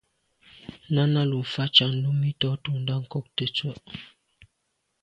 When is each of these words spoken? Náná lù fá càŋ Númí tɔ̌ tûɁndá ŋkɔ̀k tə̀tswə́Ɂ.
Náná 0.93 1.21
lù 1.31 1.39
fá 1.53 1.63
càŋ 1.75 1.91
Númí 2.03 2.29
tɔ̌ 2.39 2.51
tûɁndá 2.63 2.95
ŋkɔ̀k 3.03 3.25
tə̀tswə́Ɂ. 3.35 3.85